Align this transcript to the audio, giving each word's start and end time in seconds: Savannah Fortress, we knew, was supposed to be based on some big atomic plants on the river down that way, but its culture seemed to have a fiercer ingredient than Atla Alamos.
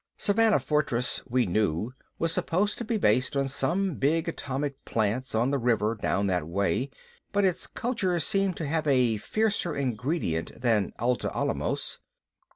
Savannah 0.17 0.59
Fortress, 0.59 1.21
we 1.29 1.45
knew, 1.45 1.93
was 2.17 2.33
supposed 2.33 2.79
to 2.79 2.83
be 2.83 2.97
based 2.97 3.37
on 3.37 3.47
some 3.47 3.93
big 3.97 4.27
atomic 4.27 4.83
plants 4.83 5.35
on 5.35 5.51
the 5.51 5.59
river 5.59 5.93
down 5.93 6.25
that 6.25 6.47
way, 6.47 6.89
but 7.31 7.45
its 7.45 7.67
culture 7.67 8.19
seemed 8.19 8.57
to 8.57 8.65
have 8.65 8.87
a 8.87 9.17
fiercer 9.17 9.75
ingredient 9.75 10.59
than 10.59 10.91
Atla 10.97 11.29
Alamos. 11.35 11.99